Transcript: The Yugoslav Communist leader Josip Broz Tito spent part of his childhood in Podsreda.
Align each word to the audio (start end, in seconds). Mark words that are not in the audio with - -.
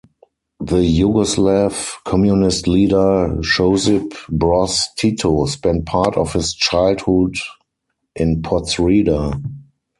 The 0.59 0.77
Yugoslav 0.77 2.01
Communist 2.05 2.67
leader 2.67 3.37
Josip 3.39 4.13
Broz 4.31 4.85
Tito 4.97 5.45
spent 5.45 5.85
part 5.85 6.17
of 6.17 6.33
his 6.33 6.55
childhood 6.55 7.35
in 8.15 8.41
Podsreda. 8.41 9.39